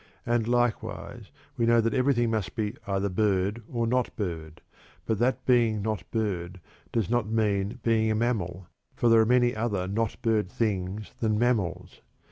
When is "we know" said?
1.57-1.79